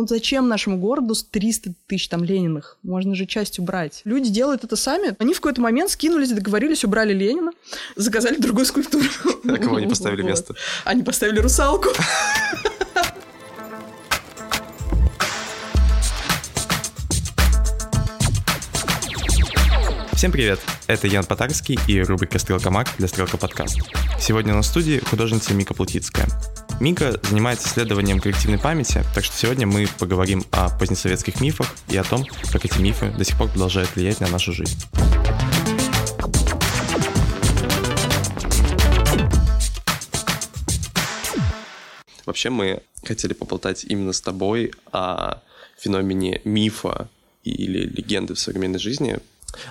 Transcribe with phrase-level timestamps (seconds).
[0.00, 2.78] ну зачем нашему городу 300 тысяч там Лениных?
[2.82, 4.00] Можно же часть убрать.
[4.04, 5.14] Люди делают это сами.
[5.18, 7.52] Они в какой-то момент скинулись, договорились, убрали Ленина,
[7.96, 9.04] заказали другую скульптуру.
[9.44, 10.54] А кого они поставили место?
[10.84, 11.90] Они поставили русалку.
[20.14, 20.60] Всем привет!
[20.86, 23.78] Это Ян Потарский и рубрика «Стрелка Мак» для «Стрелка подкаст».
[24.18, 26.26] Сегодня на студии художница Мика Плутицкая.
[26.80, 32.04] Мика занимается исследованием коллективной памяти, так что сегодня мы поговорим о позднесоветских мифах и о
[32.04, 34.78] том, как эти мифы до сих пор продолжают влиять на нашу жизнь.
[42.24, 45.42] Вообще мы хотели поболтать именно с тобой о
[45.78, 47.10] феномене мифа
[47.44, 49.18] или легенды в современной жизни,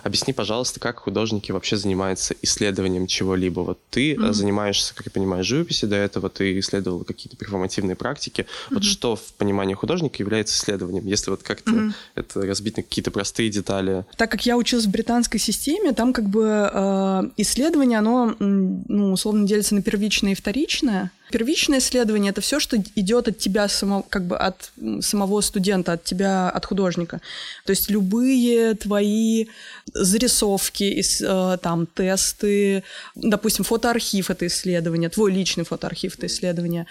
[0.03, 3.61] Объясни, пожалуйста, как художники вообще занимаются исследованием чего-либо.
[3.61, 4.33] Вот ты mm-hmm.
[4.33, 8.41] занимаешься, как я понимаю, живописью, до этого ты исследовал какие-то перформативные практики.
[8.41, 8.73] Mm-hmm.
[8.73, 11.93] Вот что в понимании художника является исследованием, если вот как-то mm-hmm.
[12.15, 14.05] это разбить на какие-то простые детали?
[14.17, 19.47] Так как я училась в британской системе, там как бы э, исследование, оно, ну, условно
[19.47, 21.11] делится на первичное и вторичное.
[21.31, 26.03] Первичное исследование это все, что идет от тебя самого, как бы от самого студента, от
[26.03, 27.21] тебя, от художника.
[27.65, 29.45] То есть любые твои
[29.93, 32.83] зарисовки, э, там тесты,
[33.15, 36.85] допустим, фотоархив это исследование, твой личный фотоархив это исследование.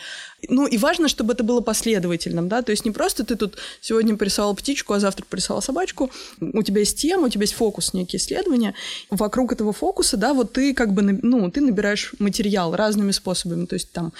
[0.48, 4.17] Ну и важно, чтобы это было последовательным, да, то есть не просто ты тут сегодня
[4.17, 6.11] порисовал птичку, а завтра порисовал собачку.
[6.41, 8.75] У тебя есть тема, у тебя есть фокус, некие исследования.
[9.11, 13.75] Вокруг этого фокуса, да, вот ты как бы, ну, ты набираешь материал разными способами, то
[13.75, 14.12] есть там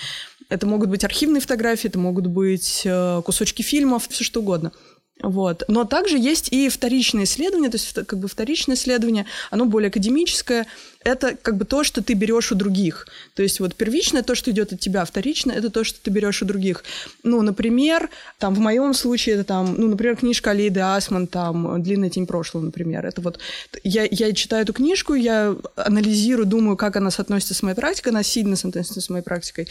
[0.49, 4.73] это могут быть архивные фотографии, это могут быть э, кусочки фильмов, все что угодно.
[5.23, 5.65] Вот.
[5.69, 10.67] Но также есть и вторичное исследование, то есть как бы вторичное исследование, оно более академическое,
[11.05, 13.07] это как бы то, что ты берешь у других.
[13.35, 16.43] То есть вот первичное то, что идет от тебя, вторичное это то, что ты берешь
[16.43, 16.85] у других.
[17.23, 22.11] Ну, например, там в моем случае это там, ну, например, книжка Алиды Асман, там «Длинная
[22.11, 23.07] тень прошлого», например.
[23.07, 23.39] Это вот
[23.85, 28.23] я, я читаю эту книжку, я анализирую, думаю, как она соотносится с моей практикой, она
[28.23, 29.69] сильно соотносится с моей практикой.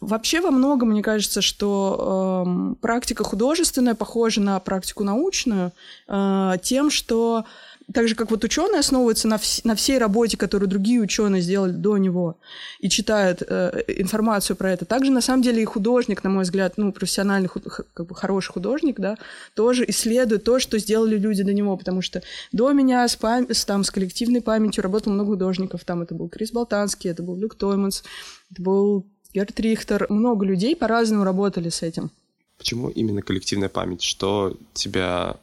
[0.00, 5.72] Вообще во многом, мне кажется, что э, практика художественная похожа на практику научную
[6.08, 7.44] э, тем, что
[7.92, 11.72] так же, как вот ученые основываются на, вс- на всей работе, которую другие ученые сделали
[11.72, 12.36] до него,
[12.80, 16.74] и читают э, информацию про это, также на самом деле и художник, на мой взгляд,
[16.76, 19.16] ну, профессиональный, худ- как бы хороший художник, да,
[19.54, 22.22] тоже исследует то, что сделали люди до него, потому что
[22.52, 26.28] до меня с, пам- с, там, с коллективной памятью работало много художников, там это был
[26.28, 28.02] Крис Болтанский, это был Люк Тойманс,
[28.50, 32.10] это был Герт Рихтер, много людей по-разному работали с этим.
[32.58, 34.02] Почему именно коллективная память?
[34.02, 35.36] Что тебя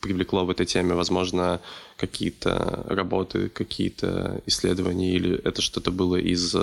[0.00, 0.94] привлекло в этой теме?
[0.94, 1.60] Возможно,
[1.96, 6.54] какие-то работы, какие-то исследования, или это что-то было из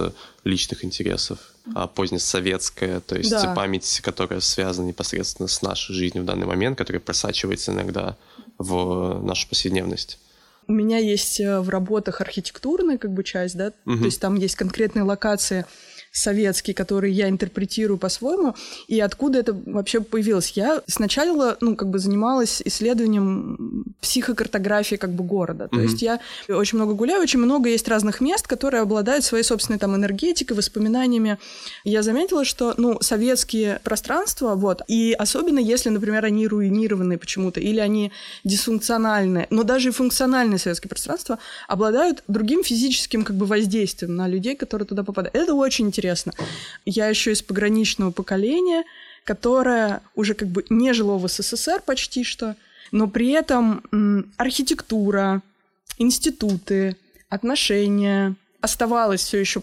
[0.43, 1.39] личных интересов?
[1.73, 3.53] А позднесоветская, то есть да.
[3.55, 8.17] память, которая связана непосредственно с нашей жизнью в данный момент, которая просачивается иногда
[8.57, 10.19] в нашу повседневность?
[10.67, 13.97] У меня есть э, в работах архитектурная как бы часть, да, угу.
[13.97, 15.65] то есть там есть конкретные локации,
[16.11, 18.55] советский, который я интерпретирую по-своему,
[18.87, 20.51] и откуда это вообще появилось.
[20.51, 25.65] Я сначала, ну, как бы занималась исследованием психокартографии как бы города.
[25.65, 25.75] Mm-hmm.
[25.75, 29.79] То есть я очень много гуляю, очень много есть разных мест, которые обладают своей собственной
[29.79, 31.37] там энергетикой, воспоминаниями.
[31.85, 37.79] Я заметила, что, ну, советские пространства, вот, и особенно если, например, они руинированы почему-то, или
[37.79, 38.11] они
[38.43, 44.55] дисфункциональны, но даже и функциональные советские пространства обладают другим физическим как бы воздействием на людей,
[44.55, 45.35] которые туда попадают.
[45.35, 46.33] Это очень интересно интересно.
[46.85, 48.83] Я еще из пограничного поколения,
[49.23, 52.55] которое уже как бы не жило в СССР почти что,
[52.91, 55.41] но при этом м, архитектура,
[55.99, 56.97] институты,
[57.29, 59.61] отношения оставалось все еще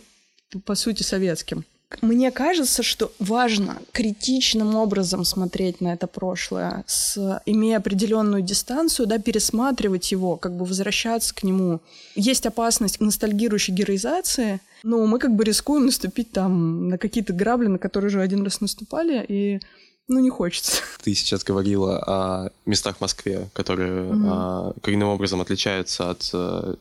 [0.64, 1.64] по сути советским.
[2.02, 9.18] Мне кажется, что важно критичным образом смотреть на это прошлое, с, имея определенную дистанцию, да,
[9.18, 11.80] пересматривать его, как бы возвращаться к нему.
[12.14, 17.78] Есть опасность ностальгирующей героизации, но мы как бы рискуем наступить там на какие-то грабли, на
[17.78, 19.60] которые уже один раз наступали, и
[20.08, 20.82] ну, не хочется.
[21.02, 24.26] Ты сейчас говорила о местах в Москве, которые mm-hmm.
[24.26, 26.76] а, коренным образом отличаются от а,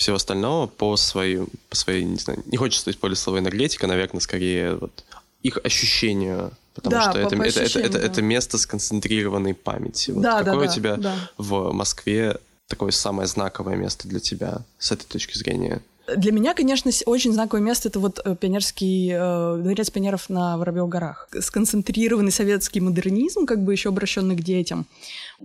[0.00, 4.76] всего остального по своей, по своей, не знаю, не хочется использовать слово энергетика, наверное, скорее
[4.76, 5.04] вот
[5.42, 8.06] их ощущению, потому да, что это, это, это, это, да.
[8.06, 10.12] это место сконцентрированной памяти.
[10.12, 11.30] Вот да, какое да, у тебя да.
[11.36, 15.82] в Москве такое самое знаковое место для тебя с этой точки зрения?
[16.16, 20.90] Для меня, конечно, очень знаковое место это вот э, пионерский э, дворец пионеров на Воробьевых
[20.90, 21.28] горах.
[21.38, 24.86] Сконцентрированный советский модернизм, как бы еще обращенный к детям,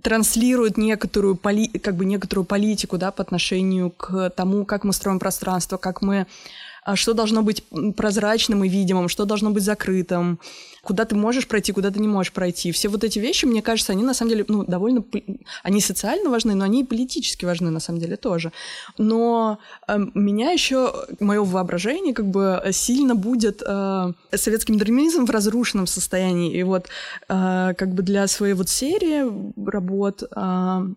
[0.02, 5.18] транслирует некоторую, поли, как бы некоторую политику да, по отношению к тому, как мы строим
[5.18, 6.26] пространство, как мы
[6.94, 7.64] что должно быть
[7.96, 10.38] прозрачным и видимым, что должно быть закрытым,
[10.86, 12.70] куда ты можешь пройти, куда ты не можешь пройти.
[12.70, 15.04] Все вот эти вещи, мне кажется, они на самом деле, ну, довольно...
[15.64, 18.52] Они социально важны, но они и политически важны на самом деле тоже.
[18.98, 25.88] Но э, меня еще, мое воображение как бы сильно будет э, советский модернизм в разрушенном
[25.88, 26.56] состоянии.
[26.56, 26.86] И вот
[27.28, 29.24] э, как бы для своей вот серии
[29.68, 30.26] работ, э,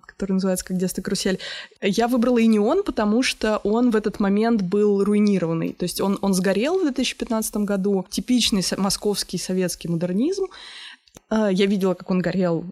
[0.05, 1.39] которая называется «Как детство карусель»,
[1.81, 5.73] я выбрала и не он, потому что он в этот момент был руинированный.
[5.79, 8.05] То есть он, он сгорел в 2015 году.
[8.09, 10.47] Типичный московский советский модернизм.
[11.29, 12.65] А, я видела, как он горел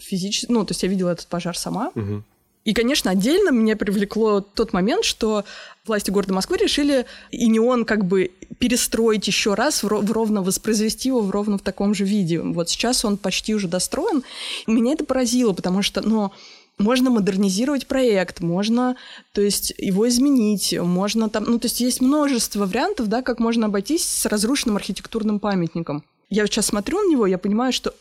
[0.00, 1.90] физически, ну, то есть я видела этот пожар сама.
[1.96, 2.22] Угу.
[2.64, 5.44] И, конечно, отдельно меня привлекло тот момент, что
[5.86, 10.42] власти города Москвы решили и не он как бы перестроить еще раз, в, в ровно
[10.42, 12.40] воспроизвести его в ровно в таком же виде.
[12.40, 14.22] Вот сейчас он почти уже достроен.
[14.68, 16.32] Меня это поразило, потому что, ну,
[16.78, 18.96] можно модернизировать проект, можно,
[19.32, 23.66] то есть, его изменить, можно там, ну, то есть, есть множество вариантов, да, как можно
[23.66, 26.04] обойтись с разрушенным архитектурным памятником.
[26.28, 27.94] Я сейчас смотрю на него, я понимаю, что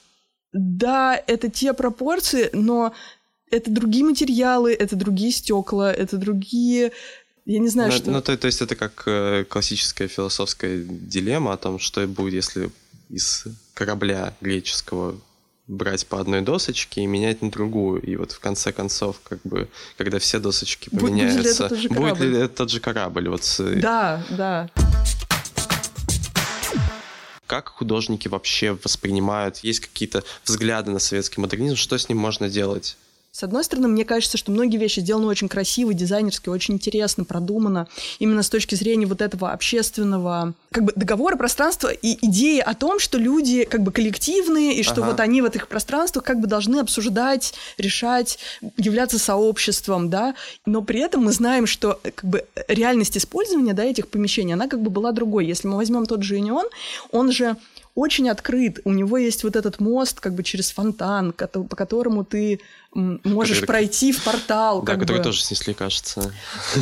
[0.51, 2.93] да, это те пропорции, но
[3.51, 6.91] это другие материалы, это другие стекла, это другие
[7.45, 8.11] я не знаю, ну, что...
[8.11, 12.71] Ну, то, то есть это как э, классическая философская дилемма о том, что будет, если
[13.09, 13.45] из
[13.75, 15.15] корабля греческого
[15.67, 18.01] брать по одной досочке и менять на другую.
[18.01, 19.67] И вот в конце концов, как бы,
[19.97, 22.09] когда все досочки поменяются, будет ли это тот же корабль?
[22.09, 23.29] Будет ли это тот же корабль?
[23.29, 24.69] Вот, да, да
[27.47, 32.97] как художники вообще воспринимают, есть какие-то взгляды на советский модернизм, что с ним можно делать?
[33.35, 37.89] С одной стороны, мне кажется, что многие вещи сделаны очень красиво, дизайнерски, очень интересно, продумано.
[38.19, 42.97] Именно с точки зрения вот этого общественного как бы договора, пространства и идеи о том,
[42.97, 45.11] что люди как бы коллективные, и что ага.
[45.11, 48.39] вот они в этих пространствах как бы должны обсуждать, решать,
[48.77, 50.33] являться сообществом, да.
[50.65, 54.81] Но при этом мы знаем, что как бы реальность использования, да, этих помещений, она как
[54.81, 55.45] бы была другой.
[55.45, 56.69] Если мы возьмем тот же Union,
[57.11, 57.57] он же
[57.95, 58.79] очень открыт.
[58.83, 62.59] У него есть вот этот мост как бы через фонтан, по которому ты
[62.93, 63.67] можешь который...
[63.67, 64.81] пройти в портал.
[64.81, 65.23] Да, который бы.
[65.23, 66.31] тоже снесли, кажется.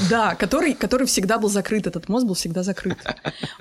[0.09, 2.97] Да, который, который всегда был закрыт, этот мост был всегда закрыт.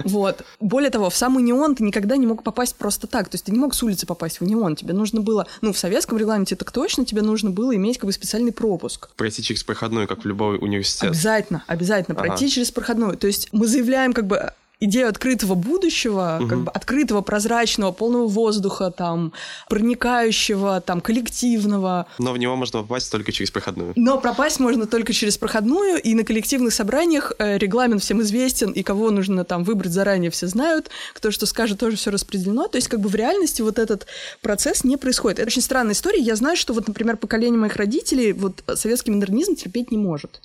[0.04, 0.44] Вот.
[0.60, 3.28] Более того, в самый неон ты никогда не мог попасть просто так.
[3.28, 4.76] То есть ты не мог с улицы попасть в неон.
[4.76, 8.12] Тебе нужно было, ну, в советском регламенте так точно, тебе нужно было иметь как бы
[8.12, 9.08] специальный пропуск.
[9.16, 11.10] Пройти через проходную, как в любой университет.
[11.10, 12.28] Обязательно, обязательно ага.
[12.28, 13.16] пройти через проходную.
[13.16, 14.52] То есть мы заявляем как бы
[14.84, 16.48] идею открытого будущего, угу.
[16.48, 19.32] как бы открытого, прозрачного, полного воздуха, там,
[19.68, 22.06] проникающего, там, коллективного.
[22.18, 23.92] Но в него можно попасть только через проходную.
[23.96, 28.82] Но пропасть можно только через проходную, и на коллективных собраниях э, регламент всем известен, и
[28.82, 32.68] кого нужно там выбрать заранее все знают, кто что скажет, тоже все распределено.
[32.68, 34.06] То есть как бы в реальности вот этот
[34.40, 35.38] процесс не происходит.
[35.38, 36.20] Это очень странная история.
[36.20, 40.40] Я знаю, что вот, например, поколение моих родителей вот советский модернизм терпеть не может.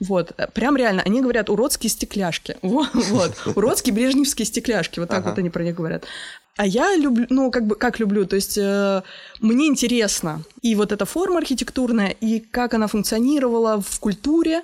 [0.00, 2.56] Вот, прям реально, они говорят уродские стекляшки.
[2.62, 3.32] Вот, вот.
[3.56, 5.30] уродские брежневские стекляшки, вот так ага.
[5.30, 6.04] вот они про них говорят.
[6.56, 9.02] А я люблю, ну, как бы, как люблю, то есть э,
[9.40, 14.62] мне интересно и вот эта форма архитектурная, и как она функционировала в культуре,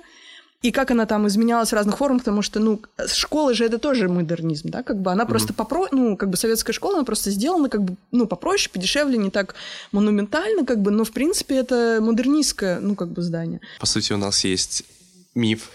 [0.61, 4.09] и как она там изменялась в разных формах, потому что, ну, школа же это тоже
[4.09, 5.27] модернизм, да, как бы она mm-hmm.
[5.27, 5.87] просто попро...
[5.91, 9.55] ну, как бы советская школа, она просто сделана как бы, ну, попроще, подешевле, не так
[9.91, 13.61] монументально, как бы, но, в принципе, это модернистское, ну, как бы здание.
[13.79, 14.83] По сути, у нас есть
[15.37, 15.71] миф.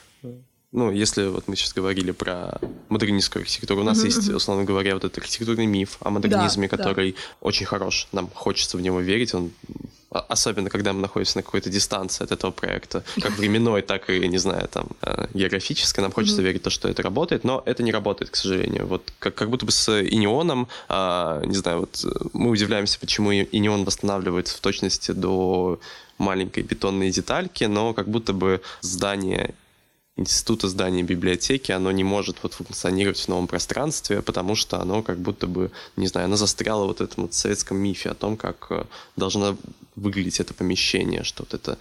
[0.73, 4.07] Ну, если вот мы сейчас говорили про модернистскую архитектуру, у нас mm-hmm.
[4.07, 7.19] есть, условно говоря, вот этот архитектурный миф о модернизме, да, который да.
[7.43, 9.51] очень хорош, нам хочется в него верить, он
[10.11, 14.39] особенно когда мы находимся на какой-то дистанции от этого проекта, как временной, так и, не
[14.39, 16.45] знаю, там, э, географической, нам хочется mm-hmm.
[16.45, 18.87] верить в то, что это работает, но это не работает, к сожалению.
[18.87, 23.85] Вот как, как будто бы с инионом, а, не знаю, вот мы удивляемся, почему инион
[23.85, 25.79] восстанавливается в точности до
[26.19, 29.55] маленькой бетонной детальки, но как будто бы здание
[30.23, 35.19] института здания библиотеки, оно не может вот функционировать в новом пространстве, потому что оно как
[35.19, 38.85] будто бы, не знаю, оно застряло вот этом вот советском мифе о том, как э,
[39.17, 39.57] должно
[39.97, 41.79] выглядеть это помещение, что вот это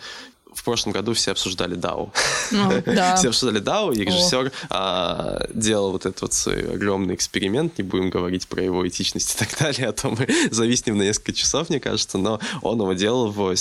[0.54, 2.12] в прошлом году все обсуждали DAO.
[2.52, 3.16] Ну, да.
[3.18, 8.10] все обсуждали DAO, и режиссер а, делал вот этот вот свой огромный эксперимент, не будем
[8.10, 11.80] говорить про его этичность и так далее, а то мы зависнем на несколько часов, мне
[11.80, 13.56] кажется, но он его делал в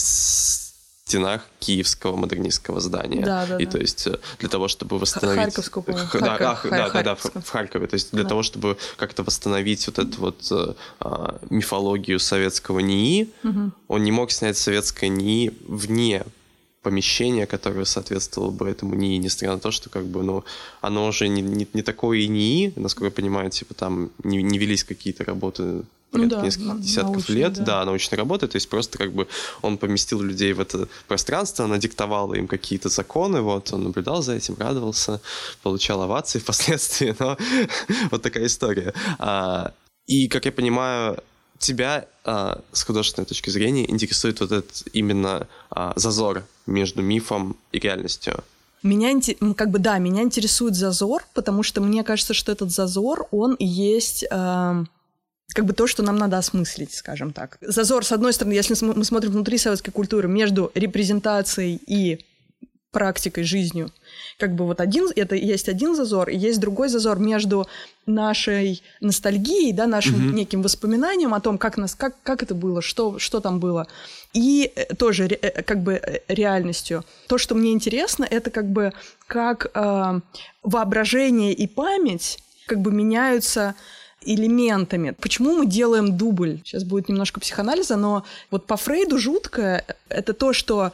[1.11, 3.25] стенах киевского модернистского здания.
[3.25, 3.73] Да, да, и да.
[3.73, 5.43] то есть э, для того, чтобы восстановить...
[5.43, 6.19] Харьковского, по Х...
[6.21, 7.87] Да, Харьков, да, да, да, в Харькове.
[7.89, 8.29] То есть для да.
[8.29, 13.73] того, чтобы как-то восстановить вот эту вот э, а, мифологию советского НИИ, угу.
[13.89, 16.25] он не мог снять советское НИИ вне
[16.83, 20.45] помещение, которое соответствовало бы этому НИИ, несмотря на то, что как бы, ну,
[20.81, 24.59] оно уже не, не, не такое и НИИ, насколько я понимаю, типа там не, не
[24.59, 27.65] велись какие-то работы Ну да, несколько на- десятков научная, лет, да.
[27.65, 27.85] да.
[27.85, 29.29] научной работы, то есть просто как бы
[29.63, 34.57] он поместил людей в это пространство, надиктовал им какие-то законы, вот, он наблюдал за этим,
[34.59, 35.21] радовался,
[35.63, 37.37] получал овации впоследствии, но
[38.11, 38.93] вот такая история.
[39.19, 39.73] А,
[40.07, 41.19] И, как я понимаю,
[41.59, 47.79] тебя а, с художественной точки зрения интересует вот этот именно а, зазор между мифом и
[47.79, 48.43] реальностью.
[48.83, 49.13] Меня,
[49.55, 53.67] как бы, да, меня интересует зазор, потому что мне кажется, что этот зазор, он и
[53.67, 54.89] есть эм,
[55.55, 57.59] как бы то, что нам надо осмыслить, скажем так.
[57.61, 62.25] Зазор, с одной стороны, если мы смотрим внутри советской культуры, между репрезентацией и
[62.93, 63.93] практикой, жизнью,
[64.37, 67.69] как бы вот один, это есть один зазор, и есть другой зазор между
[68.05, 70.35] нашей ностальгией, да, нашим Мгм.
[70.35, 73.87] неким воспоминанием о том, как, нас, как, как это было, что, что там было,
[74.33, 77.05] и э, тоже ре- э, как бы э, реальностью.
[77.29, 78.93] То, что мне интересно, это как бы
[79.29, 80.21] как э,
[80.65, 83.75] воображение и память как бы меняются
[84.23, 85.15] элементами.
[85.21, 86.61] Почему мы делаем дубль?
[86.65, 90.93] Сейчас будет немножко психоанализа, но вот по Фрейду жуткое— это то, что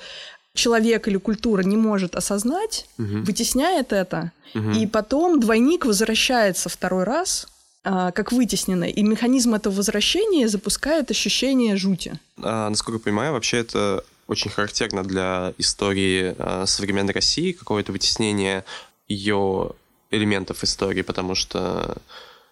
[0.54, 3.24] человек или культура не может осознать, Мгм.
[3.24, 4.72] вытесняет это, Мгм.
[4.72, 7.46] и потом двойник возвращается второй раз,
[7.84, 12.18] а, как вытесненный, и механизм этого возвращения запускает ощущение жути.
[12.42, 18.64] А, насколько я понимаю, вообще это очень характерно для истории а, современной России, какое-то вытеснение
[19.08, 19.70] ее
[20.10, 21.98] элементов истории, потому что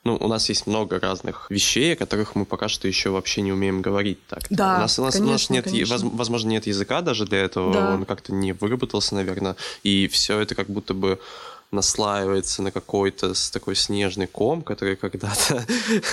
[0.04, 3.52] ну, у нас есть много разных вещей, о которых мы пока что еще вообще не
[3.52, 4.42] умеем говорить так.
[4.50, 5.96] Да, у нас, у нас, у нас конечно, нет, конечно.
[5.98, 7.94] воз- возможно, нет языка даже для этого, Да.
[7.94, 11.18] он как-то не выработался, наверное, и все это как будто бы
[11.70, 15.64] наслаивается на какой-то такой снежный ком, который когда-то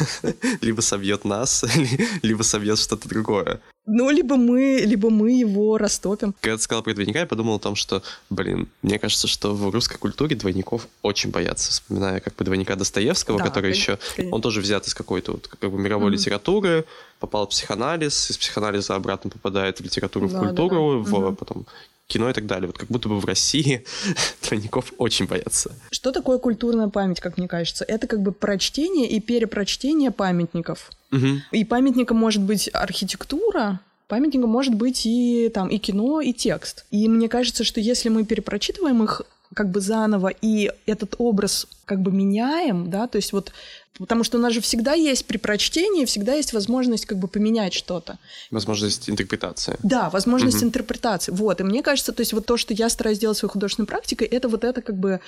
[0.62, 3.60] либо собьет нас, ли- либо собьет что-то другое.
[3.88, 6.35] Ну, либо мы, либо мы его растопим.
[6.39, 9.69] Когда ты сказал про двойника, я подумал о том, что, блин, мне кажется, что в
[9.71, 11.71] русской культуре двойников очень боятся.
[11.71, 13.97] Вспоминая как бы двойника Достоевского, Да, который кон- еще...
[14.15, 14.35] конечно.
[14.35, 16.13] Он тоже взят из какой-то вот, как бы мировой Мгм.
[16.13, 16.85] литературы,
[17.19, 21.17] попал в психоанализ, из психоанализа обратно попадает в литературу, в Да, культуру, да, да.
[21.17, 21.35] в Мгм.
[21.35, 21.65] потом
[22.11, 22.67] кино и так далее.
[22.67, 23.83] Вот как будто бы в России
[24.47, 25.71] двойников очень боятся.
[25.91, 27.85] Что такое культурная память, как мне кажется?
[27.87, 30.91] Это как бы прочтение и перепрочтение памятников.
[31.11, 31.41] Мгм.
[31.51, 36.85] И памятником может быть архитектура, памятником может быть и там и кино, и текст.
[36.91, 39.21] И мне кажется, что если мы перепрочитываем их
[39.53, 43.51] как бы заново и этот образ как бы меняем, да, то есть вот
[44.00, 47.74] потому что у нас же всегда есть при прочтении всегда есть возможность как бы поменять
[47.74, 48.17] что-то.
[48.50, 49.77] Возможность интерпретации.
[49.84, 50.67] Да, возможность Мгм.
[50.67, 51.31] интерпретации.
[51.31, 54.27] Вот, и мне кажется, то есть вот то, что я стараюсь делать своей художественной практикой,
[54.27, 55.20] это вот это как бы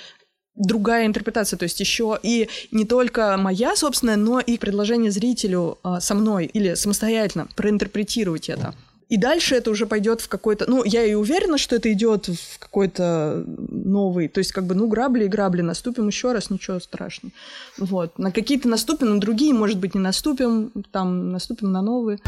[0.56, 6.00] другая интерпретация, то есть еще и не только моя собственная, но и предложение зрителю а,
[6.00, 8.74] со мной или самостоятельно проинтерпретировать это.
[9.08, 10.64] И дальше это уже пойдет в какой-то...
[10.68, 14.28] Ну, я и уверена, что это идет в какой-то новый...
[14.28, 17.32] То есть, как бы, ну, грабли и грабли, наступим еще раз, ничего страшного.
[17.78, 18.18] Вот.
[18.18, 22.18] На какие-то наступим, на другие, может быть, не наступим, там, наступим на новые.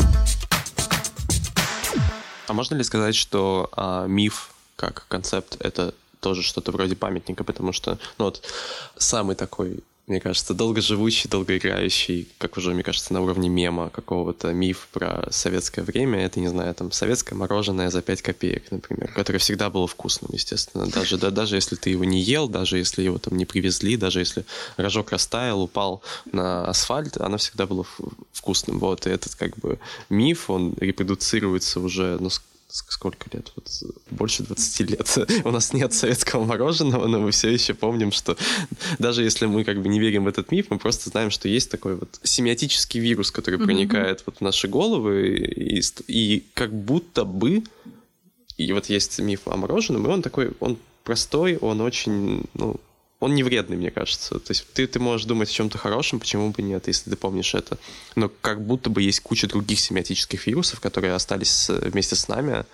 [2.46, 7.72] А можно ли сказать, что а, миф как концепт это тоже что-то вроде памятника, потому
[7.72, 8.42] что, ну вот,
[8.96, 14.88] самый такой, мне кажется, долгоживущий, долгоиграющий, как уже, мне кажется, на уровне мема какого-то миф
[14.92, 19.68] про советское время, это, не знаю, там, советское мороженое за 5 копеек, например, которое всегда
[19.68, 23.36] было вкусным, естественно, даже, да, даже если ты его не ел, даже если его там
[23.36, 24.44] не привезли, даже если
[24.76, 27.84] рожок растаял, упал на асфальт, оно всегда было
[28.32, 32.30] вкусным, вот, и этот, как бы, миф, он репродуцируется уже, ну,
[32.68, 33.52] сколько лет?
[33.56, 33.68] Вот,
[34.10, 35.18] больше 20 лет.
[35.44, 38.36] У нас нет советского мороженого, но мы все еще помним, что
[38.98, 41.70] даже если мы как бы не верим в этот миф, мы просто знаем, что есть
[41.70, 47.62] такой вот семиотический вирус, который проникает вот в наши головы, и, и как будто бы
[48.56, 52.80] и вот есть миф о мороженом, и он такой, он простой, он очень, ну,
[53.26, 54.38] он не вредный, мне кажется.
[54.38, 57.54] То есть ты, ты можешь думать о чем-то хорошем, почему бы нет, если ты помнишь
[57.54, 57.76] это.
[58.14, 62.64] Но как будто бы есть куча других семиотических вирусов, которые остались вместе с нами,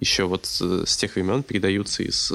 [0.00, 2.32] еще вот с тех времен передаются из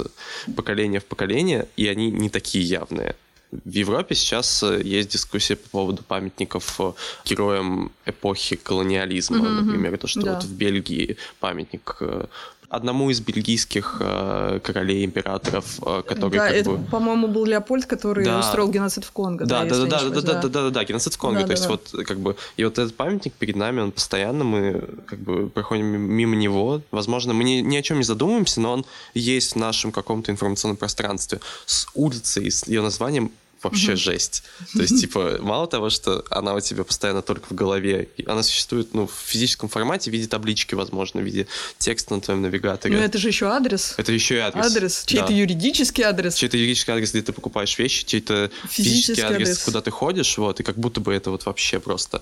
[0.55, 3.15] поколения в поколение, и они не такие явные.
[3.51, 6.91] В Европе сейчас э, есть дискуссия по поводу памятников э,
[7.23, 9.67] героям эпохи колониализма, мгм.
[9.67, 10.33] например, то, что Да.
[10.33, 12.25] вот в Бельгии памятник э,
[12.69, 16.85] одному из бельгийских э, королей, императоров, э, который да, как это, бы...
[16.85, 18.39] по-моему, был Леопольд, который Да.
[18.39, 19.45] устроил геноцид в Конго.
[19.45, 21.41] Да, да, да, да, да, ошибаюсь, да, да, да, да, да, геноцид в Конго.
[21.41, 24.43] Да, То есть да, вот как бы и вот этот памятник перед нами, он постоянно
[24.43, 26.81] мы как бы проходим мимо него.
[26.91, 30.77] Возможно, мы ни, ни о чем не задумываемся, но он есть в нашем каком-то информационном
[30.77, 31.39] пространстве.
[31.65, 33.31] С улицей, с ее названием
[33.63, 34.43] вообще жесть.
[34.73, 38.93] То есть, типа, мало того, что она у тебя постоянно только в голове, она существует,
[38.93, 41.47] ну, в физическом формате, в виде таблички, возможно, в виде
[41.79, 42.95] текста на твоем навигаторе.
[42.97, 43.95] Ну, это же еще адрес.
[43.97, 44.65] Это еще и адрес.
[44.65, 45.33] Адрес, чей-то Да.
[45.33, 46.35] юридический адрес.
[46.35, 49.63] Чей-то юридический адрес, где ты покупаешь вещи, чей-то Физический физический адрес, адрес.
[49.63, 52.21] куда ты ходишь, вот, и как будто бы это вот вообще просто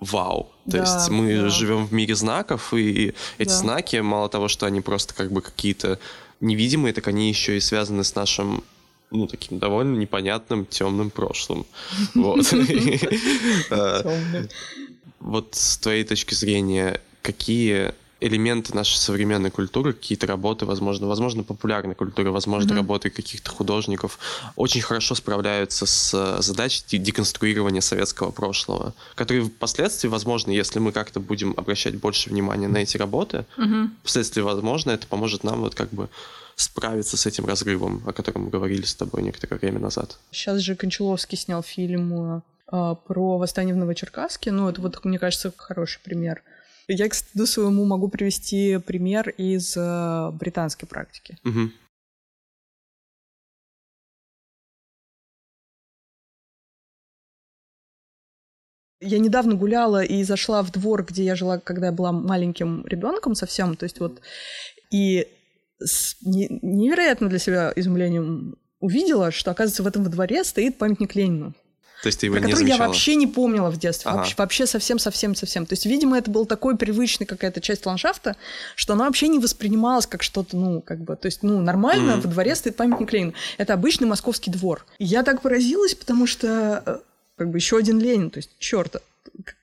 [0.00, 0.52] вау.
[0.66, 1.48] То Да, есть мы да.
[1.48, 3.56] живем в мире знаков, и эти Да.
[3.56, 5.98] знаки, мало того, что они просто как бы какие-то
[6.40, 8.64] невидимые, так они еще и связаны с нашим
[9.10, 11.66] ну, таким довольно непонятным темным прошлым.
[12.14, 12.52] Вот.
[13.70, 14.46] Э,
[15.20, 21.94] Вот с твоей точки зрения, какие элементы нашей современной культуры, какие-то работы, возможно, возможно, популярной
[21.94, 22.76] культуры, возможно, Мгм.
[22.76, 24.18] работы каких-то художников,
[24.56, 30.92] очень хорошо справляются с э, задачей де- деконструирования советского прошлого, которые впоследствии, возможно, если мы
[30.92, 33.94] как-то будем обращать больше внимания на эти работы, Мгм.
[34.02, 36.08] впоследствии, возможно, это поможет нам вот как бы
[36.56, 40.18] справиться с этим разрывом, о котором мы говорили с тобой некоторое время назад.
[40.30, 44.50] Сейчас же Кончаловский снял фильм э, про восстание в Новочеркасске.
[44.50, 46.42] Ну, это вот, мне кажется, хороший пример.
[46.86, 51.38] Я, к стыду своему, могу привести пример из э, британской практики.
[51.42, 51.72] Мгм.
[59.00, 63.34] Я недавно гуляла и зашла в двор, где я жила, когда я была маленьким ребенком
[63.34, 63.76] совсем.
[63.76, 64.20] То есть вот
[64.90, 65.28] и
[65.82, 71.14] с не- невероятно для себя изумлением увидела, что, оказывается, в этом во дворе стоит памятник
[71.14, 71.54] Ленину.
[72.02, 72.88] То есть ты его про не который я замечала?
[72.88, 74.10] вообще не помнила в детстве.
[74.10, 74.18] Ага.
[74.18, 75.64] Вообще, вообще совсем, совсем, совсем.
[75.64, 78.36] То есть, видимо, это был такой привычный какая-то часть ландшафта,
[78.76, 82.20] что она вообще не воспринималась как что-то, ну, как бы, то есть, ну, нормально, Мгм.
[82.20, 83.32] во дворе стоит памятник Ленину.
[83.56, 84.84] Это обычный московский двор.
[84.98, 86.98] И я так поразилась, потому что, э,
[87.38, 89.00] как бы, еще один Ленин, то есть, черта.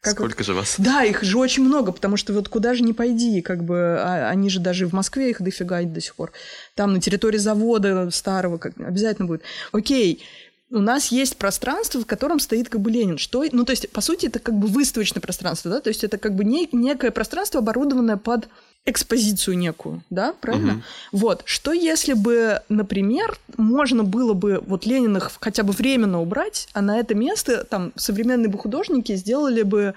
[0.01, 0.75] Как, Сколько же вас?
[0.77, 4.29] да, их же очень много, потому что вот куда же не пойди, как бы, а-
[4.29, 6.31] они же даже в Москве их дофига до сих пор.
[6.75, 9.43] Там на территории завода старого как, обязательно будет.
[9.71, 10.23] Окей,
[10.71, 13.17] у нас есть пространство, в котором стоит как бы Ленин.
[13.17, 16.17] Что, ну, то есть, по сути, это как бы выставочное пространство, да, то есть это
[16.17, 18.47] как бы не, некое пространство, оборудованное под
[18.85, 20.73] экспозицию некую, да, правильно?
[20.73, 20.83] Мгм.
[21.11, 26.81] Вот, что если бы, например, можно было бы вот Лениных хотя бы временно убрать, а
[26.81, 29.93] на это место там современные бы художники сделали бы,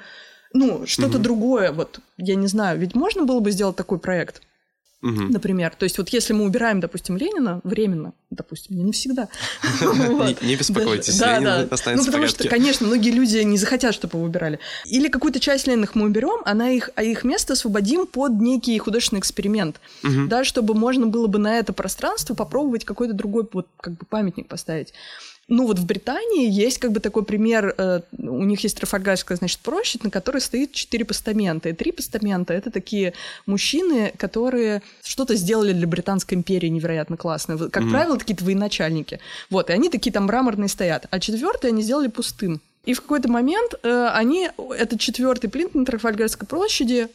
[0.52, 1.22] ну, что-то Мгм.
[1.22, 4.42] другое, вот, я не знаю, ведь можно было бы сделать такой проект,
[5.04, 5.32] Мгм.
[5.32, 5.74] например.
[5.78, 9.28] То есть вот если мы убираем, допустим, Ленина временно, допустим, не навсегда.
[10.40, 14.58] Не, беспокойтесь, Ленин останется Ну, потому что, конечно, многие люди не захотят, чтобы его убирали.
[14.86, 19.78] Или какую-то часть Лениных мы уберем, а, их, место освободим под некий художественный эксперимент.
[20.02, 24.48] Да, чтобы можно было бы на это пространство попробовать какой-то другой вот, как бы памятник
[24.48, 24.94] поставить.
[25.48, 29.60] Ну вот в Британии есть как бы такой пример, э, у них есть Трафальгарская, значит,
[29.60, 31.68] площадь, на которой стоит четыре постамента.
[31.68, 33.12] И три постамента— это такие
[33.46, 37.58] мужчины, которые что-то сделали для Британской империи невероятно классное.
[37.68, 37.90] Как Мгм.
[37.92, 39.20] правило, какие-то военачальники.
[39.50, 41.06] Вот, и они такие там мраморные стоят.
[41.10, 42.60] А четвертый они сделали пустым.
[42.86, 47.08] И в какой-то момент э, они, этот четвертый плинт на Трафальгарской площади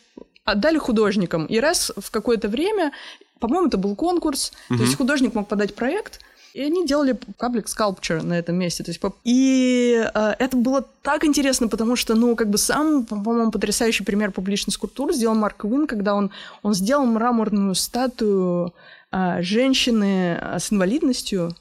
[0.44, 1.46] отдали художникам.
[1.46, 2.92] И раз в какое-то время,
[3.40, 4.84] по-моему, это был конкурс, то Мгм.
[4.84, 6.20] есть художник мог подать проект,
[6.54, 8.84] и они делали public sculpture на этом месте.
[8.84, 13.16] То есть, и э, это было так интересно, потому что, ну, как бы сам, по-
[13.16, 16.32] по-моему, потрясающий пример публичной скульптуры сделал Марк Уин, когда он,
[16.64, 18.74] он сделал мраморную статую
[19.12, 21.56] э, женщины э, с инвалидностью,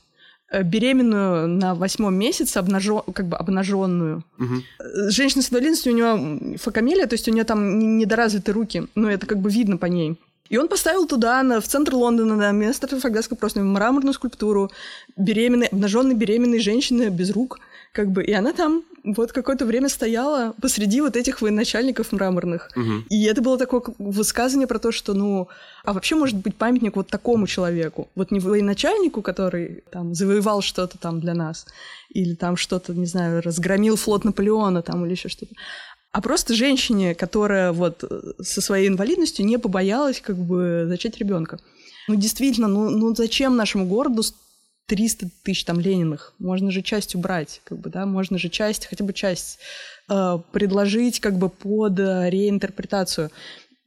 [0.51, 4.25] э, беременную на восьмом месяце, обнажен, как бы обнаженную.
[4.39, 4.63] Мгм.
[5.11, 9.27] Женщина с инвалидностью, у нее фокомелия, то есть у нее там недоразвиты руки, но это
[9.27, 10.19] как бы видно по ней.
[10.49, 14.71] И он поставил туда, на, в центр Лондона, на место Трафальгарской просто мраморную скульптуру
[15.17, 17.59] беременной, обнаженной беременной женщины без рук,
[17.93, 22.71] как бы, и она там вот какое-то время стояла посреди вот этих военачальников мраморных.
[22.77, 23.05] Мгм.
[23.09, 25.49] И это было такое высказывание про то, что, ну,
[25.85, 28.09] а вообще может быть памятник вот такому человеку.
[28.15, 31.67] Вот не военачальнику, который там завоевал что-то там для нас,
[32.11, 35.55] или там что-то, не знаю, разгромил флот Наполеона там или еще что-то.
[36.13, 41.59] А просто женщине, которая вот э, со своей инвалидностью не побоялась как бы зачать ребенка.
[42.09, 44.35] Ну, действительно, ну, ну зачем нашему городу с-
[44.87, 46.33] 300 тысяч там Лениных?
[46.39, 49.59] Можно же часть убрать, как бы, да, можно же часть, хотя бы часть
[50.09, 53.31] э, предложить как бы под э, реинтерпретацию.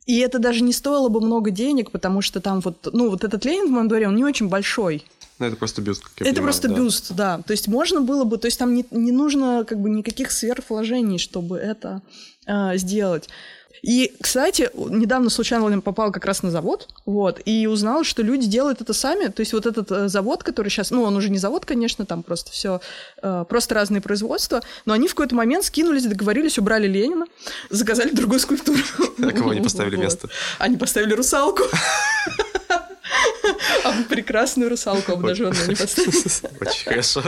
[0.05, 3.45] И это даже не стоило бы много денег, потому что там вот, ну, вот этот
[3.45, 5.05] Ленин в моем дворе, он не очень большой.
[5.37, 6.75] Ну, это просто бюст, как я Это понимаю, просто да.
[6.75, 7.41] бюст, да.
[7.45, 11.17] То есть можно было бы, то есть там не, не нужно как бы никаких сверхвложений,
[11.17, 12.01] чтобы это
[12.45, 13.29] э, сделать.
[13.81, 18.81] И, кстати, недавно случайно попал как раз на завод, вот, и узнал, что люди делают
[18.81, 19.27] это сами.
[19.27, 22.23] То есть вот этот э, завод, который сейчас, ну, он уже не завод, конечно, там
[22.23, 22.81] просто все,
[23.21, 27.25] просто разные производства, но они в какой-то момент скинулись, договорились, убрали Ленина,
[27.69, 28.79] заказали другую скульптуру.
[29.21, 30.03] А кого они поставили Вот.
[30.03, 30.29] место?
[30.59, 31.63] Они поставили русалку.
[33.83, 36.59] А прекрасную русалку обнаженную они поставили.
[36.59, 37.23] Очень хорошо.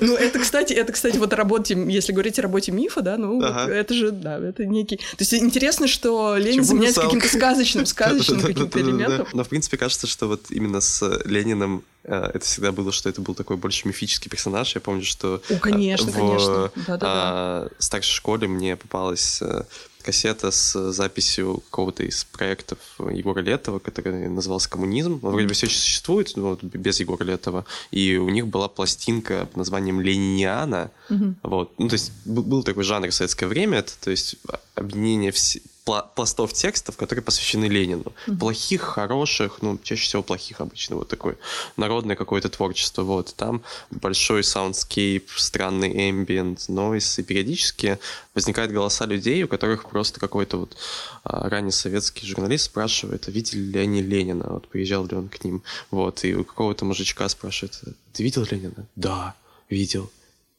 [0.00, 3.42] Ну, это, кстати, это, кстати, вот о работе, если говорить о работе мифа, да, ну,
[3.42, 3.72] Ага.
[3.72, 4.96] это же, да, это некий...
[4.96, 7.16] То есть интересно, что Ленин Почему заменяется русалка?
[7.20, 9.26] каким-то сказочным, сказочным каким-то элементом.
[9.32, 13.20] Но, в принципе, кажется, что вот именно с Лениным э, это всегда было, что это
[13.20, 14.74] был такой больше мифический персонаж.
[14.74, 16.70] Я помню, что О, конечно, э, в конечно.
[17.00, 19.62] А, старшей школе мне попалась э,
[20.06, 25.18] кассета с записью какого-то из проектов Егора Летова, который назывался «Коммунизм».
[25.22, 27.66] Он вроде бы все еще существует, но без Егора Летова.
[27.90, 30.90] И у них была пластинка под названием «Лениниана».
[31.10, 31.34] Угу.
[31.42, 31.72] Вот.
[31.78, 34.36] Ну, то есть был такой жанр в советское время, это, то есть
[34.74, 38.12] объединение вс пластов текстов, которые посвящены Ленину.
[38.26, 38.38] Mm-hmm.
[38.38, 41.36] Плохих, хороших, ну, чаще всего плохих обычно, вот такое
[41.76, 43.34] народное какое-то творчество, вот.
[43.36, 47.98] Там большой soundscape, странный ambient, noise, и периодически
[48.34, 50.76] возникают голоса людей, у которых просто какой-то вот
[51.22, 55.44] а, ранний советский журналист спрашивает, а видели ли они Ленина, вот приезжал ли он к
[55.44, 57.80] ним, вот, и у какого-то мужичка спрашивает,
[58.12, 58.86] ты видел Ленина?
[58.96, 59.34] Да,
[59.70, 60.10] видел.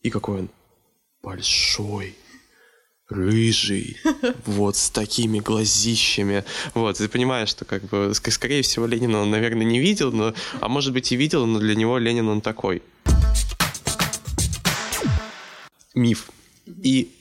[0.03, 0.49] И какой он?
[1.21, 2.15] Большой
[3.09, 3.97] рыжий,
[4.45, 6.43] вот, с такими глазищами.
[6.73, 10.67] Вот, ты понимаешь, что, как бы, скорее всего, Ленина он, наверное, не видел, но, а
[10.67, 12.81] может быть и видел, но для него Ленин он такой.
[15.95, 16.29] Миф.
[16.83, 17.16] И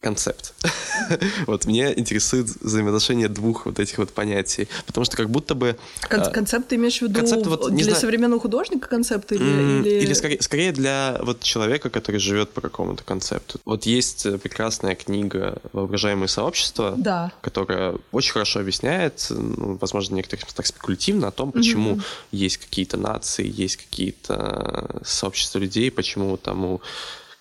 [0.00, 0.54] концепт.
[1.46, 5.76] вот мне интересует взаимоотношение двух вот этих вот понятий, потому что как будто бы...
[6.08, 9.44] Кон- а, концепт ты имеешь в виду концепт, вот, для знаю, современного художника концепт или...
[9.44, 10.04] Mm, или...
[10.04, 13.58] или скорее, скорее для вот человека, который живет по какому-то концепту.
[13.64, 17.32] Вот есть э, прекрасная книга «Воображаемое сообщество», да.
[17.40, 22.02] которая очень хорошо объясняет, ну, возможно, некоторых так спекулятивно о том, почему mm-hmm.
[22.30, 26.80] есть какие-то нации, есть какие-то сообщества людей, почему там у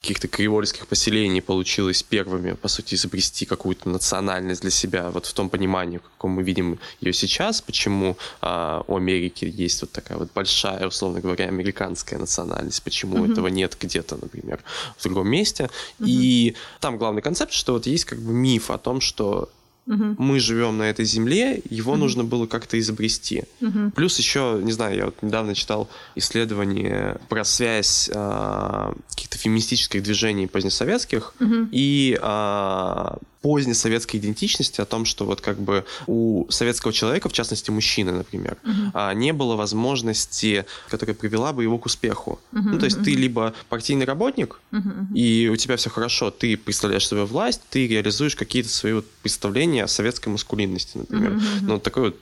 [0.08, 5.50] каких-то кривольских поселений получилось первыми, по сути, изобрести какую-то национальность для себя, вот в том
[5.50, 10.30] понимании, в каком мы видим ее сейчас, почему а, у Америки есть вот такая вот
[10.34, 13.32] большая, условно говоря, американская национальность, почему mm-hmm.
[13.34, 14.60] этого нет где-то, например,
[14.98, 15.64] в другом месте.
[15.64, 16.06] Mm-hmm.
[16.08, 19.50] И там главный концепт, что вот есть как бы миф о том, что
[19.88, 20.16] Угу.
[20.18, 22.02] Мы живем на этой земле, его угу.
[22.02, 23.44] нужно было как-то изобрести.
[23.62, 23.92] Угу.
[23.96, 30.48] Плюс еще, не знаю, я вот недавно читал исследование про связь э, каких-то феминистических движений
[30.48, 31.70] позднесоветских угу.
[31.72, 33.08] и э,
[33.48, 38.12] поздней советской идентичности, о том, что вот как бы у советского человека, в частности мужчины,
[38.12, 39.16] например, uh-huh.
[39.16, 42.42] не было возможности, которая привела бы его к успеху.
[42.52, 43.06] Uh-huh, ну, то есть uh-huh.
[43.06, 45.14] ты либо партийный работник, uh-huh.
[45.16, 49.86] и у тебя все хорошо, ты представляешь свою власть, ты реализуешь какие-то свои вот представления
[49.86, 51.32] о советской маскулинности, например.
[51.32, 51.60] Uh-huh.
[51.62, 52.20] Ну, такой вот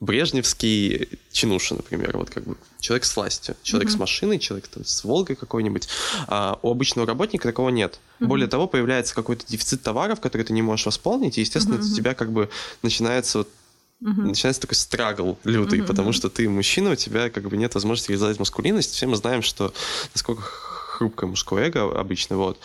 [0.00, 3.92] брежневский чинуша, например, вот как бы человек с властью, человек mm-hmm.
[3.92, 5.88] с машиной, человек там, с Волгой какой-нибудь.
[6.26, 7.98] А у обычного работника такого нет.
[8.20, 8.26] Mm-hmm.
[8.26, 11.92] Более того, появляется какой-то дефицит товаров, который ты не можешь восполнить, и, естественно, mm-hmm.
[11.92, 12.50] у тебя как бы
[12.82, 13.48] начинается вот
[14.02, 14.26] Uh-huh.
[14.26, 15.86] Начинается такой страгл лютый, uh-huh.
[15.86, 18.92] потому что ты мужчина, у тебя как бы нет возможности реализовать маскулинность.
[18.92, 19.72] Все мы знаем, что
[20.12, 22.58] насколько хрупкое мужское эго обычно, вот.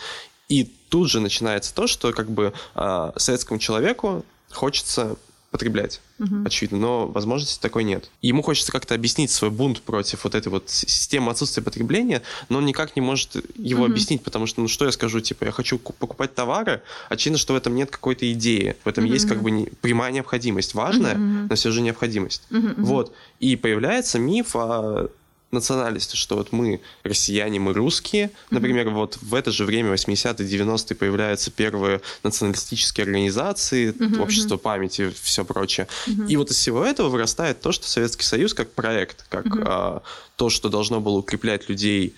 [0.50, 5.16] И тут же начинается то, что как бы э, советскому человеку хочется
[5.52, 6.44] потреблять, угу.
[6.46, 8.10] очевидно, но возможности такой нет.
[8.22, 12.64] ему хочется как-то объяснить свой бунт против вот этой вот системы отсутствия потребления, но он
[12.64, 13.92] никак не может его угу.
[13.92, 17.56] объяснить, потому что, ну что я скажу, типа, я хочу покупать товары, очевидно, что в
[17.56, 19.12] этом нет какой-то идеи, в этом угу.
[19.12, 21.48] есть как бы не, прямая необходимость, важная, угу.
[21.50, 22.42] но все же необходимость.
[22.50, 22.74] Угу.
[22.78, 23.14] Вот.
[23.38, 25.10] И появляется миф о
[25.52, 28.30] национальности, что вот мы россияне, мы русские.
[28.50, 28.94] Например, mm-hmm.
[28.94, 34.20] вот в это же время, 80-е, 90-е, появляются первые националистические организации, mm-hmm.
[34.20, 35.86] общество памяти, все прочее.
[36.06, 36.28] Mm-hmm.
[36.28, 39.64] И вот из всего этого вырастает то, что Советский Союз как проект, как mm-hmm.
[39.66, 40.02] а,
[40.36, 42.14] то, что должно было укреплять людей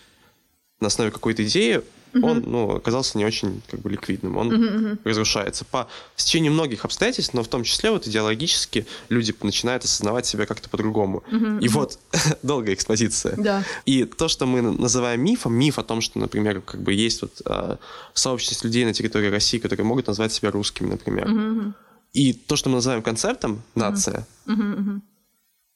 [0.80, 1.82] на основе какой-то идеи,
[2.14, 2.26] угу.
[2.26, 4.36] он ну, оказался не очень как бы ликвидным.
[4.36, 9.84] Он угу, разрушается по стечению многих обстоятельств, но в том числе вот идеологически люди начинают
[9.84, 11.22] осознавать себя как-то по-другому.
[11.30, 11.80] Угу, и угу.
[11.80, 11.98] вот
[12.42, 13.36] долгая экспозиция.
[13.36, 13.64] Да.
[13.84, 17.42] И то, что мы называем мифом, миф о том, что, например, как бы есть вот
[17.44, 17.76] э,
[18.14, 21.28] сообщество людей на территории России, которые могут назвать себя русскими, например.
[21.30, 21.72] Угу,
[22.12, 25.00] и то, что мы называем концептом нация, угу, угу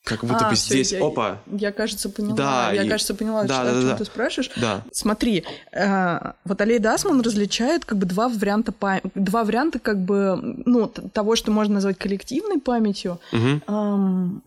[0.04, 1.38] как будто а, бы все, здесь, я, опа.
[1.46, 2.34] Я, кажется, поняла.
[2.34, 2.88] Да, я, и...
[2.88, 3.96] кажется, поняла, да, что, да, о чем да.
[3.96, 4.50] ты спрашиваешь.
[4.56, 4.82] Да.
[4.90, 9.00] Смотри, э, вот Алей Дасман различает как бы два варианта пам...
[9.14, 13.20] два варианта как бы ну того, что можно назвать коллективной памятью.
[13.32, 13.72] Угу.
[13.74, 14.42] Эм,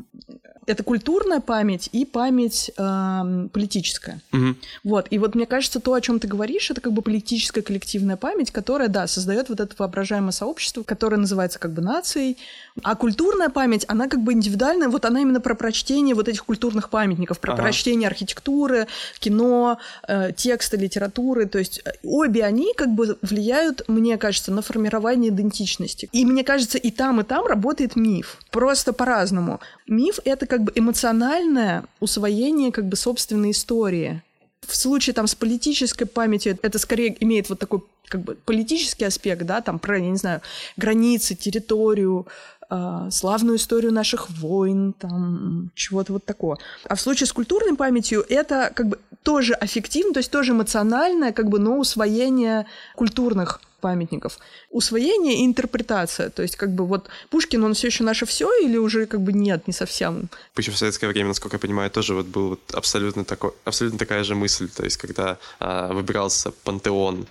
[0.67, 4.19] это культурная память и память э, политическая.
[4.32, 4.56] Угу.
[4.84, 5.08] Вот.
[5.10, 8.52] И вот мне кажется, то, о чем ты говоришь, это как бы политическая коллективная память,
[8.52, 12.38] которая, да, создает вот это воображаемое сообщество, которое называется как бы нацией.
[12.84, 16.89] А культурная память, она как бы индивидуальная, вот она именно про прочтение вот этих культурных
[16.89, 17.63] памятников, про ага.
[17.63, 18.88] прочтение архитектуры,
[19.19, 21.47] кино, э, текста, литературы.
[21.47, 26.08] То есть э, обе они как бы влияют, мне кажется, на формирование идентичности.
[26.12, 28.38] И мне кажется, и там, и там работает миф.
[28.52, 29.60] Просто по-разному.
[29.91, 34.21] Миф— это как бы эмоциональное усвоение как бы собственной истории.
[34.65, 39.45] В случае там с политической памятью это скорее имеет вот такой как бы политический аспект,
[39.45, 40.41] да, там про, я не знаю,
[40.77, 42.25] границы, территорию,
[42.69, 46.58] э, славную историю наших войн, там чего-то вот такого.
[46.88, 51.34] А в случае с культурной памятью это как бы тоже аффективно, то есть тоже эмоциональное,
[51.34, 54.39] как бы, но усвоение культурных памятников.
[54.70, 56.30] Усвоение и интерпретация.
[56.30, 59.34] То есть, как бы вот Пушкин, он все еще наше все или уже как бы
[59.34, 60.30] нет, не совсем?
[60.54, 64.24] Причем в советское время, насколько я понимаю, тоже вот был вот абсолютно, такой, абсолютно такая
[64.24, 64.70] же мысль.
[64.70, 67.28] То есть, когда а, выбирался пантеон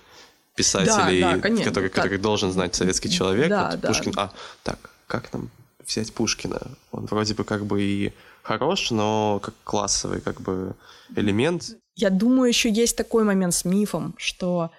[0.55, 1.95] писателей, да, да, конечно, который, да.
[1.95, 3.87] который должен знать советский человек, да, вот да.
[3.87, 4.31] Пушкин, а,
[4.63, 5.49] так, как нам
[5.87, 6.59] взять Пушкина?
[6.91, 10.75] Он вроде бы как бы и хорош, но как классовый как бы
[11.15, 11.75] элемент.
[11.95, 14.71] Я думаю, еще есть такой момент с мифом, что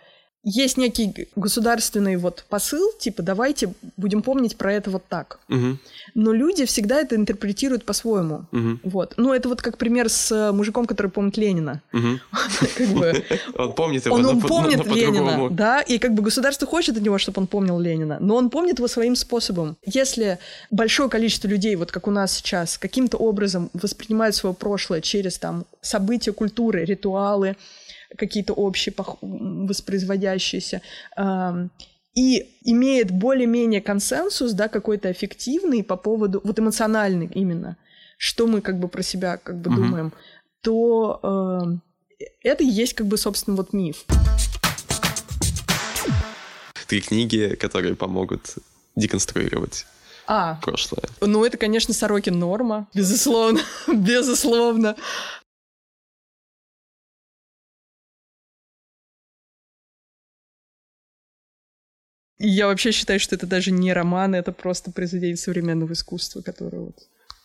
[0.45, 5.39] есть некий государственный вот посыл, типа давайте будем помнить про это вот так.
[5.49, 5.79] Угу.
[6.15, 8.47] Но люди всегда это интерпретируют по-своему.
[8.53, 8.81] Угу.
[8.85, 9.15] Вот.
[9.17, 11.81] Ну, это вот как пример с э, мужиком, который помнит Ленина.
[11.93, 17.41] Он помнит его, Он помнит Ленина, да, и как бы государство хочет от него, чтобы
[17.43, 19.77] он помнил Ленина, но он помнит его своим способом.
[19.85, 20.39] Если
[20.71, 25.65] большое количество людей, вот как у нас сейчас, каким-то образом воспринимают свое прошлое через там
[25.81, 27.57] события культуры, ритуалы,
[28.17, 30.83] какие-то общие воспроизводящиеся,
[32.15, 37.77] и имеет более-менее консенсус, да, какой-то эффективный по поводу, вот эмоциональный именно,
[38.19, 39.81] что мы как бы про себя как бы угу.
[39.81, 40.13] думаем,
[40.61, 41.21] то
[42.21, 44.05] э, это и есть как бы, собственно, вот миф.
[46.87, 48.57] Три книги, которые помогут
[48.95, 49.87] деконструировать
[50.27, 51.05] а, прошлое.
[51.21, 54.97] Ну, это, конечно, Сорокин норма, безусловно, безусловно.
[62.49, 66.97] Я вообще считаю, что это даже не роман, это просто произведение современного искусства, которое вот...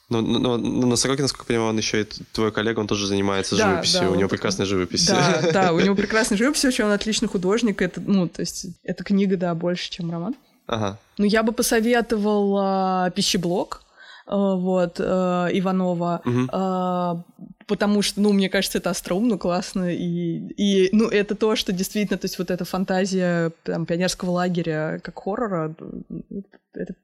[0.10, 3.58] Ну, ну на Сорокин, насколько я понимаю, он еще и твой коллега, он тоже занимается
[3.58, 5.06] да, живописью, да, у него прекрасная живопись.
[5.06, 9.04] Да, да, у него прекрасная живопись, вообще он отличный художник, это, ну, то есть, эта
[9.04, 10.36] книга, да, больше, чем роман.
[10.66, 10.98] Ага.
[11.18, 13.84] Ну, я бы посоветовала «Пищеблок»,
[14.28, 15.04] вот, э,
[15.54, 17.24] Иванова, угу
[17.68, 22.18] потому что, ну, мне кажется, это остроумно, классно, и, и, ну, это то, что действительно,
[22.18, 25.76] то есть вот эта фантазия там, пионерского лагеря как хоррора,
[26.74, 26.96] это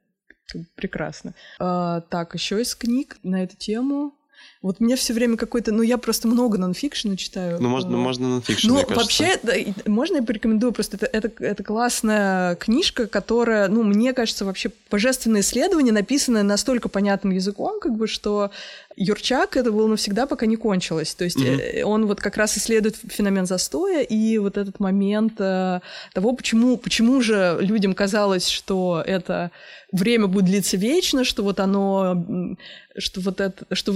[0.76, 1.34] прекрасно.
[1.60, 4.14] Так, еще из книг на эту тему.
[4.64, 5.74] Вот мне все время какой-то...
[5.74, 7.58] Ну, я просто много нонфикшена читаю.
[7.60, 9.52] Ну, можно, можно нонфикшн, Ну, вообще, да,
[9.86, 10.72] можно я порекомендую?
[10.72, 16.88] Просто это, это, это классная книжка, которая, ну, мне кажется, вообще божественное исследование, написанное настолько
[16.88, 18.52] понятным языком, как бы, что
[18.96, 21.14] Юрчак это было навсегда, пока не кончилось.
[21.14, 21.84] То есть mm-hmm.
[21.84, 25.82] он вот как раз исследует феномен застоя и вот этот момент э,
[26.14, 29.52] того, почему, почему же людям казалось, что это
[29.92, 32.56] время будет длиться вечно, что вот оно,
[32.98, 33.92] что вот это, что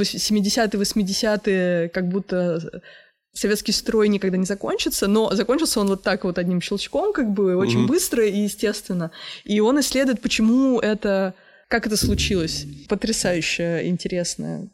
[0.58, 2.82] 70-е, 80-е как будто
[3.34, 7.56] советский строй никогда не закончится, но закончился он вот так вот одним щелчком, как бы
[7.56, 7.88] очень mm-hmm.
[7.88, 9.12] быстро и естественно.
[9.44, 11.34] И он исследует, почему это,
[11.68, 12.66] как это случилось.
[12.90, 14.68] Потрясающе интересное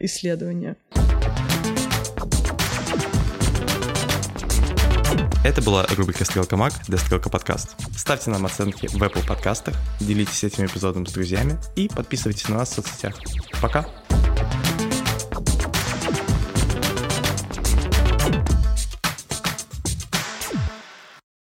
[0.00, 0.76] исследования.
[5.44, 7.76] Это была рубрика «Стрелка Маг» для «Стрелка Подкаст».
[7.96, 12.70] Ставьте нам оценки в Apple подкастах, делитесь этим эпизодом с друзьями и подписывайтесь на нас
[12.70, 13.14] в соцсетях.
[13.62, 13.86] Пока!